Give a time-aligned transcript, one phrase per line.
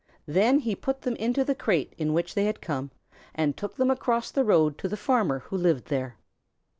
[0.25, 2.89] Then he put them into the crate in which they had come,
[3.35, 6.17] and took them across the road to the Farmer who lived there.